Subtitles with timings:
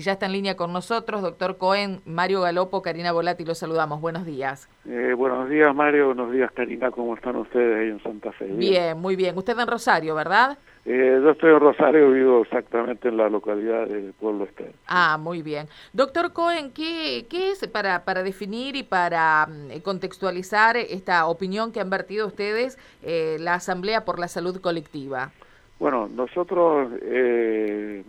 [0.00, 4.00] y ya está en línea con nosotros, doctor Cohen, Mario Galopo, Karina Volati, los saludamos.
[4.00, 4.66] Buenos días.
[4.88, 6.06] Eh, buenos días, Mario.
[6.06, 6.90] Buenos días, Karina.
[6.90, 8.46] ¿Cómo están ustedes ahí en Santa Fe?
[8.46, 9.36] Bien, muy bien.
[9.36, 10.56] Usted en Rosario, ¿verdad?
[10.86, 14.72] Eh, yo estoy en Rosario, vivo exactamente en la localidad del Pueblo Este.
[14.86, 15.66] Ah, muy bien.
[15.92, 21.80] Doctor Cohen, ¿qué, qué es para, para definir y para mm, contextualizar esta opinión que
[21.80, 25.30] han vertido ustedes eh, la Asamblea por la Salud Colectiva?
[25.78, 28.02] Bueno, nosotros eh,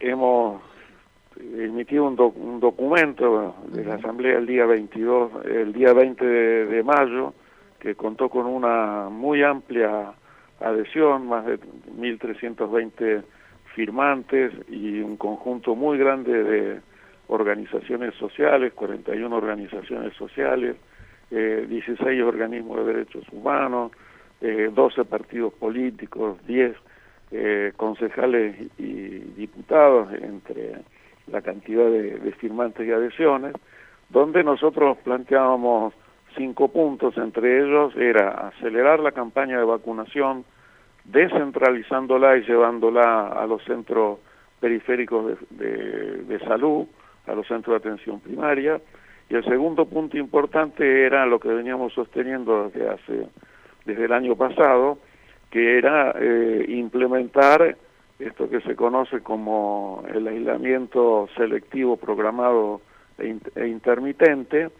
[0.00, 0.62] hemos
[1.36, 6.82] emitido un, un, documento de la Asamblea el día 22, el día 20 de, de
[6.82, 7.34] mayo,
[7.80, 10.14] que contó con una muy amplia
[10.60, 13.22] adhesión, más de 1.320
[13.74, 16.80] firmantes y un conjunto muy grande de
[17.28, 20.76] organizaciones sociales, 41 organizaciones sociales,
[21.30, 23.92] eh, 16 organismos de derechos humanos,
[24.40, 26.76] eh, 12 partidos políticos, 10
[27.30, 30.76] eh, concejales y diputados, entre
[31.26, 33.54] la cantidad de, firmantes y adhesiones,
[34.10, 35.94] donde nosotros planteábamos
[36.36, 40.44] cinco puntos, entre ellos era acelerar la campaña de vacunación,
[41.04, 44.18] descentralizándola y llevándola a los centros
[44.60, 46.86] periféricos de, de, de, salud,
[47.26, 48.80] a los centros de atención primaria.
[49.28, 53.26] Y el segundo punto importante era lo que veníamos sosteniendo desde hace,
[53.86, 54.98] desde el año pasado,
[55.54, 57.76] que era eh, implementar
[58.18, 62.80] esto que se conoce como el aislamiento selectivo programado
[63.18, 64.70] e, e intermitente,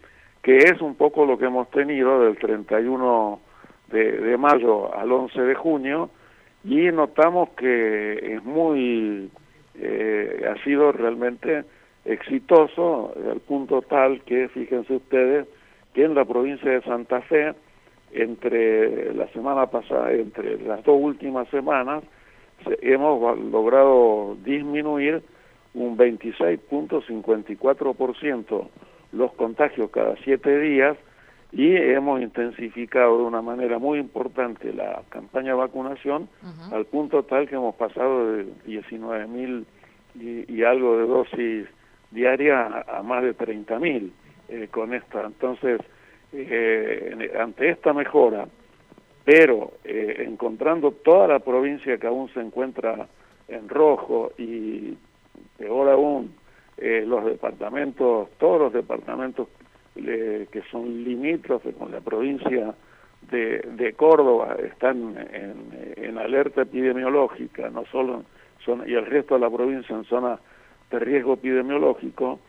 [0.42, 3.38] que es un poco lo que hemos tenido del 31
[3.92, 6.10] de, de mayo al 11 de junio,
[6.64, 9.30] y notamos que es muy,
[9.76, 11.62] eh, ha sido realmente
[12.04, 15.46] exitoso al punto tal que, fíjense ustedes,
[15.92, 17.54] que en la provincia de Santa Fe,
[18.14, 22.04] entre la semana pasada, entre las dos últimas semanas,
[22.80, 25.22] hemos logrado disminuir
[25.74, 28.68] un 26.54%
[29.12, 30.96] los contagios cada siete días
[31.52, 36.72] y hemos intensificado de una manera muy importante la campaña de vacunación uh -huh.
[36.74, 39.64] al punto tal que hemos pasado de 19 mil
[40.18, 41.68] y, y, algo de dosis
[42.10, 44.12] diarias a, a más de 30 mil
[44.48, 45.24] eh, con esta.
[45.24, 45.80] Entonces,
[46.36, 48.46] eh, ante esta mejora,
[49.24, 53.06] pero eh, encontrando toda la provincia que aún se encuentra
[53.48, 54.96] en rojo y
[55.56, 56.34] peor aún,
[56.76, 59.48] eh, los departamentos, todos los departamentos
[59.94, 62.74] que son limítrofes con la provincia
[63.30, 68.24] de, de Córdoba están en, en, alerta epidemiológica, no solo
[68.64, 70.40] son y el resto de la provincia en zona
[70.90, 72.40] de riesgo epidemiológico,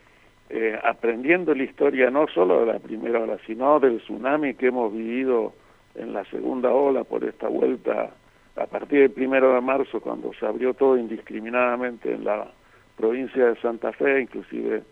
[0.50, 4.94] eh, aprendiendo la historia no solo de la primera ola, sino del tsunami que hemos
[4.94, 5.54] vivido
[5.96, 8.12] en la segunda ola por esta vuelta
[8.56, 12.48] a partir del primero de marzo, cuando se abrió todo indiscriminadamente en la
[12.96, 14.84] provincia de Santa Fe, inclusive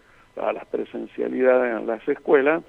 [0.42, 2.64] a las presencialidades en las escuelas,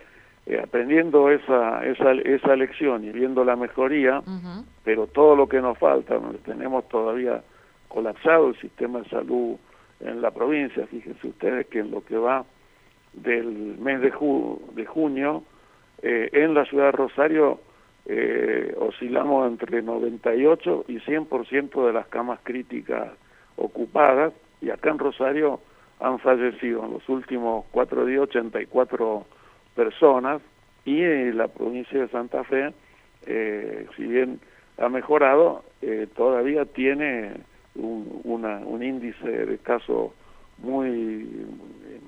[0.47, 4.65] eh, aprendiendo esa, esa, esa lección y viendo la mejoría, uh -huh.
[4.85, 7.43] pero todo lo que nos falta, donde tenemos todavía
[7.89, 9.57] colapsado el sistema de salud
[10.01, 12.45] en la provincia, fíjense ustedes que en lo que va
[13.15, 15.45] del mes de, ju de junio,
[16.03, 17.61] eh, en la ciudad de Rosario
[18.07, 23.13] eh, oscilamos entre 98 y 100% de las camas críticas
[23.57, 25.61] ocupadas, y acá en Rosario
[26.01, 29.25] han fallecido en los últimos cuatro días 84
[29.75, 30.43] personas
[30.85, 32.75] y en la provincia de Santa Fe,
[33.27, 34.41] eh, si bien
[34.79, 37.33] ha mejorado, eh, todavía tiene
[37.75, 40.13] un, una, un índice de casos
[40.59, 41.29] muy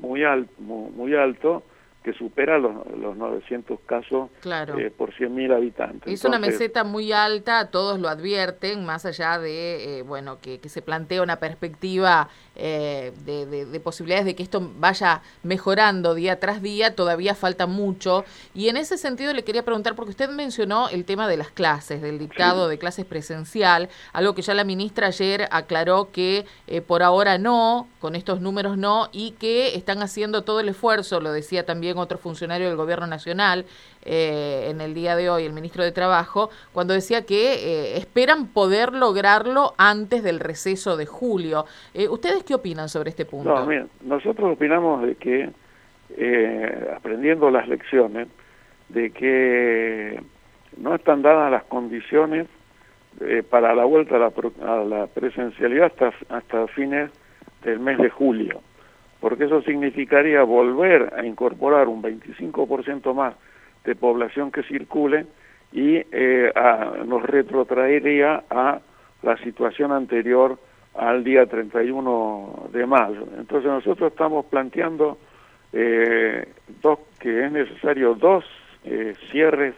[0.01, 1.62] muy, alto muy, muy alto
[2.06, 4.78] que supera los, los 900 casos claro.
[4.78, 6.03] eh, por 100.000 habitantes.
[6.05, 10.61] Es Entonces, una meseta muy alta, todos lo advierten, más allá de, eh, bueno, que,
[10.61, 16.15] que, se plantea una perspectiva eh, de, de, de, posibilidades de que esto vaya mejorando
[16.15, 18.25] día tras día, todavía falta mucho.
[18.55, 22.03] Y en ese sentido le quería preguntar, porque usted mencionó el tema de las clases,
[22.03, 22.71] del dictado sí.
[22.71, 27.89] de clases presencial, algo que ya la ministra ayer aclaró que eh, por ahora no,
[27.99, 32.19] con estos números no, y que están haciendo todo el esfuerzo, lo decía también otro
[32.19, 33.65] funcionario del gobierno nacional
[34.03, 38.48] eh, en el día de hoy, el ministro de Trabajo, cuando decía que eh, esperan
[38.48, 41.65] poder lograrlo antes del receso de julio.
[41.95, 43.54] Eh, ¿Ustedes qué opinan sobre este punto?
[43.54, 45.51] No, mira, nosotros opinamos de que,
[46.95, 48.28] aprendiendo las lecciones,
[48.89, 50.22] de que
[50.77, 52.47] no están dadas las condiciones
[53.51, 54.33] para la vuelta a la,
[54.66, 57.10] a la presencialidad hasta, hasta fines
[57.65, 58.60] del mes de julio
[59.21, 63.34] porque eso significaría volver a incorporar un 25% más
[63.84, 65.27] de población que circule
[65.72, 66.53] y eh,
[67.07, 68.80] nos retrotraería a
[69.22, 70.59] la situación anterior
[70.95, 73.27] al día 31 de mayo.
[73.39, 75.18] Entonces nosotros estamos planteando
[75.72, 76.48] eh,
[76.80, 78.45] dos, que es necesario dos
[78.84, 79.74] eh, cierres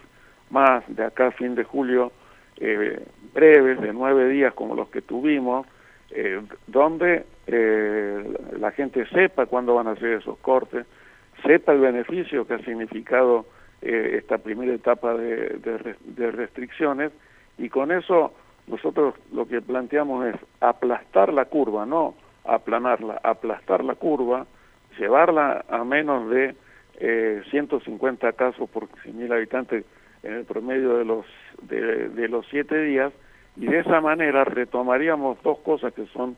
[0.50, 2.12] más de acá fin de julio,
[2.58, 3.02] eh,
[3.34, 5.66] breves, de nueve días como los que tuvimos,
[6.10, 8.24] eh, donde eh,
[8.58, 10.86] la gente sepa cuándo van a hacer esos cortes,
[11.44, 13.46] sepa el beneficio que ha significado
[13.82, 15.58] eh, esta primera etapa de,
[16.04, 17.12] de, restricciones
[17.58, 18.34] y con eso
[18.66, 22.14] nosotros lo que planteamos es aplastar la curva, no
[22.44, 24.46] aplanarla, aplastar la curva,
[24.98, 26.54] llevarla a menos de
[26.98, 29.84] eh, 150 casos por 100.000 habitantes
[30.22, 31.24] en el promedio de los
[31.62, 33.12] de, de los siete días
[33.58, 36.36] y de esa manera retomaríamos dos cosas que son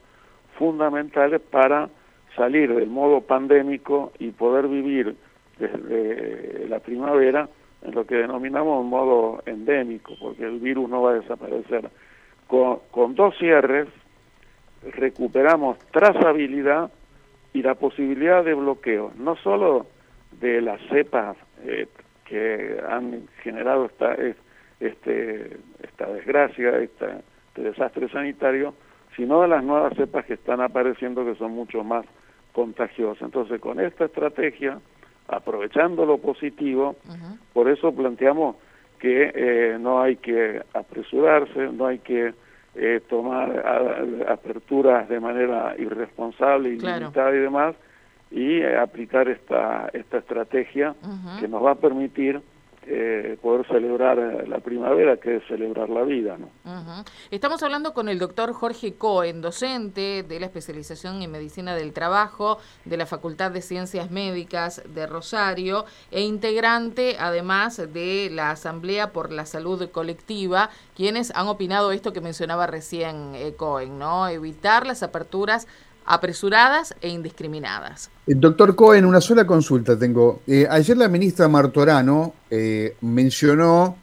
[0.58, 1.88] fundamentales para
[2.36, 5.16] salir del modo pandémico y poder vivir
[5.58, 7.48] desde la primavera
[7.82, 11.90] en lo que denominamos un modo endémico, porque el virus no va a desaparecer.
[12.46, 13.88] Con, con dos cierres
[14.82, 16.90] recuperamos trazabilidad
[17.52, 19.86] y la posibilidad de bloqueo, no solo
[20.32, 21.86] de las cepas eh,
[22.24, 24.14] que han generado esta,
[24.80, 27.06] este, esta desgracia, este
[27.54, 28.74] desastre sanitario,
[29.16, 32.06] sino de las nuevas cepas que están apareciendo que son mucho más
[32.52, 33.22] contagiosas.
[33.22, 34.78] Entonces, con esta estrategia,
[35.28, 36.96] aprovechando lo positivo,
[37.52, 38.56] por eso planteamos
[38.98, 42.34] que eh, no hay que apresurarse, no hay que
[42.74, 43.64] eh, tomar
[44.28, 47.74] aperturas de manera irresponsable, ilimitada y demás,
[48.30, 50.94] y eh, aplicar esta, esta estrategia
[51.40, 52.40] que nos va a permitir
[52.86, 56.38] eh, poder celebrar eh, la primavera, que es celebrar la vida.
[56.38, 56.48] ¿no?
[57.30, 62.58] Estamos hablando con el doctor Jorge Cohen, docente de la especialización en medicina del trabajo
[62.86, 69.30] de la Facultad de Ciencias Médicas de Rosario e integrante además de la Asamblea por
[69.30, 74.26] la Salud Colectiva, quienes han opinado esto que mencionaba recién eh, Cohen, ¿no?
[74.28, 75.68] Evitar las aperturas
[76.04, 78.10] apresuradas e indiscriminadas.
[78.26, 80.42] Eh, doctor Cohen, una sola consulta tengo.
[80.46, 83.96] Eh, ayer la ministra Martorano eh, mencionó,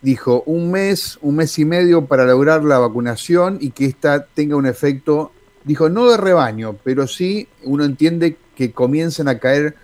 [0.00, 4.56] dijo, un mes, un mes y medio para lograr la vacunación y que ésta tenga
[4.56, 5.32] un efecto,
[5.64, 9.74] dijo, no de rebaño, pero sí uno entiende que comiencen a caer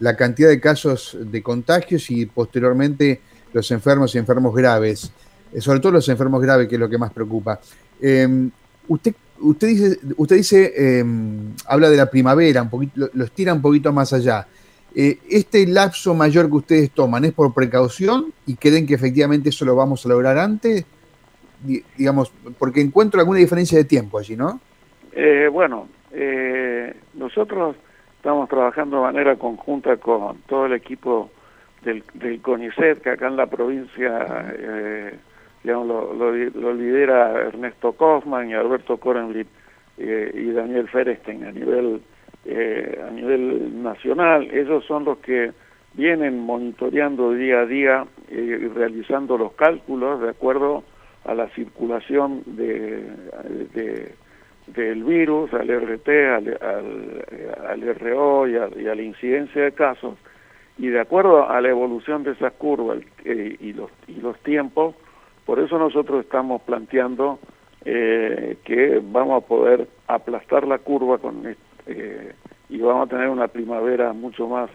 [0.00, 3.20] la cantidad de casos de contagios y posteriormente
[3.52, 5.10] los enfermos y enfermos graves,
[5.58, 7.58] sobre todo los enfermos graves, que es lo que más preocupa.
[8.88, 13.62] ¿Usted usted dice, usted dice em, habla de la primavera, un poquito, lo, estira un
[13.62, 14.46] poquito más allá.
[14.94, 19.64] Eh, ¿Este lapso mayor que ustedes toman es por precaución y creen que efectivamente eso
[19.64, 20.84] lo vamos a lograr antes?
[21.96, 24.60] digamos, porque encuentro alguna diferencia de tiempo allí, ¿no?
[25.10, 27.74] Eh, bueno, eh, nosotros
[28.14, 31.30] estamos trabajando de manera conjunta con todo el equipo
[31.82, 34.54] del, del CONICET, que acá en la provincia
[35.72, 36.32] lo,
[36.74, 39.48] lidera Ernesto Kaufman y Alberto Korenblit
[39.98, 42.00] eh, y Daniel Ferestein a nivel
[42.44, 44.48] eh, a nivel nacional.
[44.52, 45.52] Ellos son los que
[45.94, 50.84] vienen monitoreando día a día eh, y realizando los cálculos de acuerdo
[51.24, 53.04] a la circulación de,
[54.68, 56.58] del virus, al RT, al,
[57.66, 60.16] al, RO y a, la incidencia de casos,
[60.78, 64.94] y de acuerdo a la evolución de esas curvas y, los, y los tiempos,
[65.48, 67.38] por eso nosotros estamos planteando
[67.82, 71.42] eh, que vamos a poder aplastar la curva con
[71.86, 72.34] eh,
[72.68, 74.68] y vamos a tener una primavera mucho más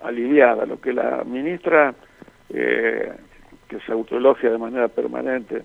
[0.00, 0.64] aliviada.
[0.64, 1.92] Lo que la ministra,
[2.50, 3.12] eh,
[3.66, 5.64] que se autoelogia de manera permanente,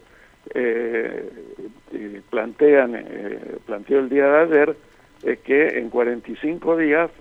[2.31, 2.97] plantean,
[3.63, 4.75] planteó el día de ayer,
[5.21, 7.11] es que en 45 días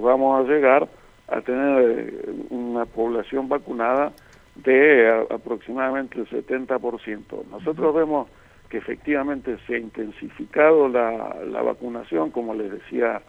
[0.00, 0.88] vamos a llegar
[1.28, 2.14] a tener
[2.48, 4.14] una población vacunada
[4.56, 7.44] de aproximadamente el 70%.
[7.50, 8.28] Nosotros vemos
[8.68, 13.22] que efectivamente se ha intensificado la, la vacunación, como les decía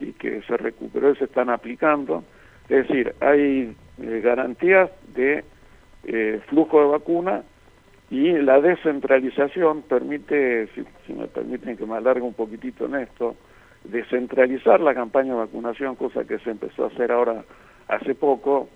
[0.00, 2.24] y que se recuperó y se están aplicando.
[2.68, 5.44] Es decir, hay eh, garantías de
[6.06, 7.42] eh, flujo de vacuna
[8.10, 10.68] y la descentralización permite,
[11.06, 13.34] si, me permiten que me alargue un poquitito en esto,
[13.84, 17.44] descentralizar la campaña de vacunación, cosa que se empezó a hacer ahora
[17.88, 18.68] hace poco,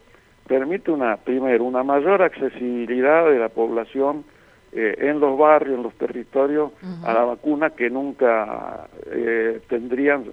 [0.49, 4.25] permite una, primero, una mayor accesibilidad de la población
[4.73, 6.73] eh, en los barrios, en los territorios,
[7.05, 10.25] a la vacuna que nunca eh, tendrían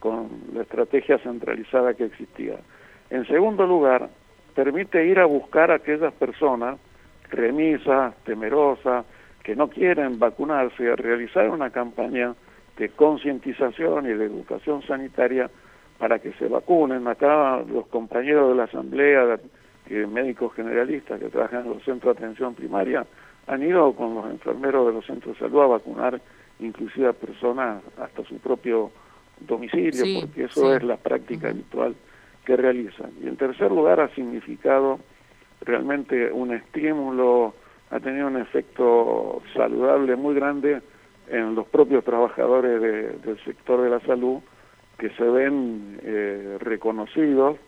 [0.00, 2.56] con la estrategia centralizada que existía.
[3.10, 4.08] En segundo lugar,
[4.56, 6.78] permite ir a buscar a aquellas personas
[7.30, 9.04] remisas, temerosas,
[9.44, 12.34] que no quieren vacunarse, a realizar una campaña
[12.78, 15.50] de concientización y de educación sanitaria
[15.98, 17.06] para que se vacunen.
[17.06, 19.38] Acá los compañeros de la Asamblea,
[19.88, 23.06] de médicos generalistas que trabajan en los centros de atención primaria,
[23.46, 26.20] han ido con los enfermeros de los centros de salud a vacunar
[26.60, 28.90] inclusive a personas hasta su propio
[29.40, 31.94] domicilio, porque eso es la práctica habitual
[32.46, 33.10] que realizan.
[33.22, 35.00] Y en tercer lugar ha significado
[35.60, 37.54] realmente un estímulo,
[37.90, 40.80] ha tenido un efecto saludable muy grande
[41.28, 42.80] en los propios trabajadores
[43.22, 44.38] del sector de la salud
[44.96, 47.58] que se ven eh, reconocidos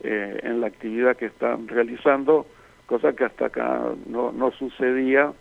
[0.00, 2.46] eh, en la actividad que están realizando,
[2.86, 5.32] cosa que hasta acá no, no sucedía,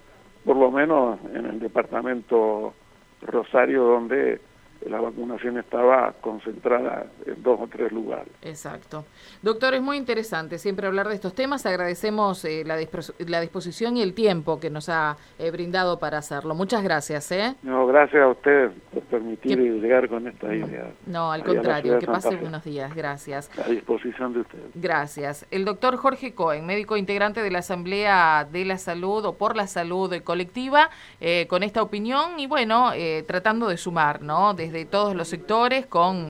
[0.44, 2.74] por lo menos en el departamento
[3.22, 4.40] Rosario, donde
[4.86, 8.32] la vacunación estaba concentrada en dos o tres lugares.
[8.42, 9.06] Exacto.
[9.42, 11.66] Doctor, es muy interesante siempre hablar de estos temas.
[11.66, 12.78] Agradecemos eh, la,
[13.20, 16.56] la, disposición y el tiempo que nos ha eh, brindado para hacerlo.
[16.56, 17.32] Muchas gracias.
[17.32, 17.56] ¿eh?
[17.64, 18.72] No, gracias a ustedes
[19.08, 20.92] permitir llegar con esta idea.
[21.06, 22.96] No, al contrario, que pase buenos días.
[22.96, 23.50] Gracias.
[23.64, 24.66] A disposición de ustedes.
[24.76, 25.46] Gracias.
[25.52, 29.68] El doctor Jorge Cohen, médico integrante de la Asamblea de la Salud o por la
[29.68, 32.92] Salud Colectiva, eh, con esta opinión y bueno,
[33.26, 34.54] tratando de sumar, ¿no?
[34.54, 36.26] Desde de todos los sectores con